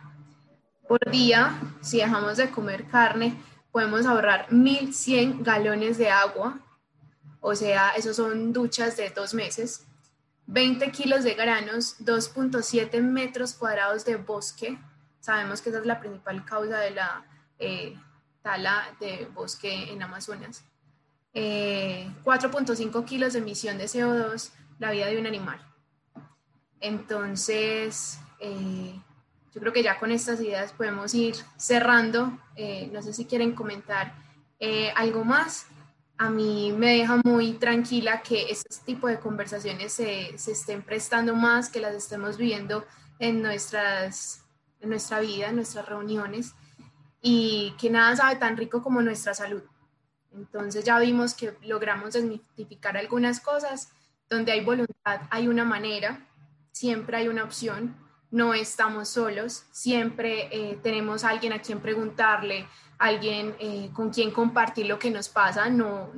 [0.86, 3.36] por día, si dejamos de comer carne,
[3.72, 6.60] podemos ahorrar 1.100 galones de agua,
[7.40, 9.86] o sea, esos son duchas de dos meses,
[10.46, 14.78] 20 kilos de granos, 2.7 metros cuadrados de bosque.
[15.20, 17.24] Sabemos que esa es la principal causa de la
[17.58, 17.96] eh,
[18.42, 20.64] tala de bosque en Amazonas.
[21.32, 25.60] 4.5 eh, kilos de emisión de CO2, la vida de un animal.
[26.80, 29.00] Entonces, eh,
[29.52, 32.38] yo creo que ya con estas ideas podemos ir cerrando.
[32.92, 34.14] No sé si quieren comentar
[34.94, 35.66] algo más.
[36.16, 41.34] A mí me deja muy tranquila que este tipo de conversaciones se, se, estén prestando
[41.34, 42.84] más, que las estemos viviendo
[43.18, 44.44] en, nuestras,
[44.80, 46.54] en nuestra vida, en nuestras reuniones,
[47.20, 49.62] y que nada sabe tan rico como nuestra salud.
[50.32, 53.90] Entonces ya vimos que logramos desmitificar algunas cosas.
[54.28, 56.26] Donde hay voluntad, hay una manera,
[56.72, 57.94] siempre hay una opción
[58.34, 62.66] no estamos solos, siempre eh, tenemos alguien a quien preguntarle,
[62.98, 66.10] alguien eh, con quien compartir lo que nos pasa, no,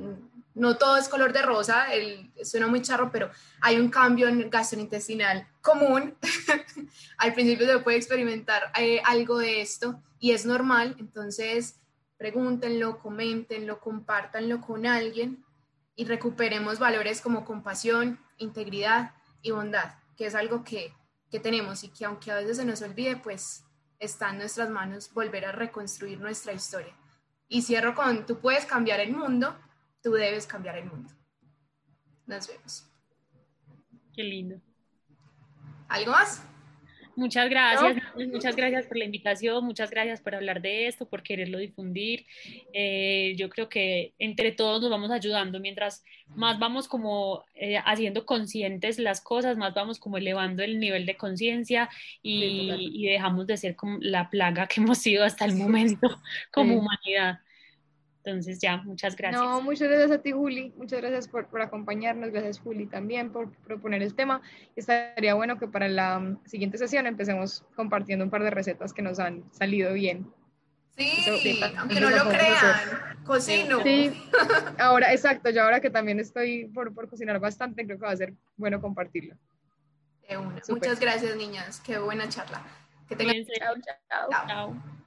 [0.55, 3.29] no todo es color de rosa, el, suena muy charro, pero
[3.61, 6.15] hay un cambio en gastrointestinal común.
[7.19, 11.79] Al principio se puede experimentar eh, algo de esto y es normal, entonces
[12.17, 15.45] pregúntenlo, coméntenlo, compártanlo con alguien
[15.95, 19.13] y recuperemos valores como compasión, integridad
[19.43, 20.95] y bondad, que es algo que
[21.29, 23.65] que tenemos y que aunque a veces se nos olvide, pues
[23.99, 26.95] está en nuestras manos volver a reconstruir nuestra historia.
[27.47, 29.57] Y cierro con, tú puedes cambiar el mundo,
[30.01, 31.09] tú debes cambiar el mundo.
[32.25, 32.85] Nos vemos.
[34.13, 34.59] Qué lindo.
[35.87, 36.43] ¿Algo más?
[37.17, 37.97] Muchas gracias,
[38.31, 42.27] muchas gracias por la invitación, muchas gracias por hablar de esto, por quererlo difundir.
[42.73, 46.03] Eh, yo creo que entre todos nos vamos ayudando, mientras
[46.35, 51.17] más vamos como eh, haciendo conscientes las cosas, más vamos como elevando el nivel de
[51.17, 51.89] conciencia
[52.21, 56.77] y, y, dejamos de ser como la plaga que hemos sido hasta el momento como
[56.77, 57.39] humanidad.
[58.27, 59.41] Entonces ya, muchas gracias.
[59.41, 60.73] No, muchas gracias a ti, Juli.
[60.75, 62.31] Muchas gracias por, por acompañarnos.
[62.31, 64.41] Gracias, Juli, también por proponer el tema.
[64.75, 69.01] Estaría bueno que para la mm, siguiente sesión empecemos compartiendo un par de recetas que
[69.01, 70.29] nos han salido bien.
[70.97, 73.81] Sí, aunque no lo crean, cocino.
[73.83, 74.11] Sí,
[74.79, 78.17] ahora, exacto, yo ahora que también estoy por, por cocinar bastante, creo que va a
[78.17, 79.35] ser bueno compartirlo.
[80.67, 81.79] Muchas gracias, niñas.
[81.79, 82.61] Qué buena charla.
[83.07, 83.35] Que tengan...
[83.45, 83.75] chao.
[84.29, 84.47] chao.
[84.47, 84.97] chao.